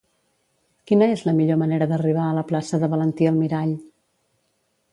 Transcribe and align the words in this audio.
Quina 0.91 1.09
és 1.15 1.21
la 1.27 1.33
millor 1.41 1.59
manera 1.63 1.87
d'arribar 1.91 2.23
a 2.29 2.33
la 2.39 2.45
plaça 2.53 2.79
de 2.85 2.89
Valentí 2.97 3.29
Almirall? 3.33 3.77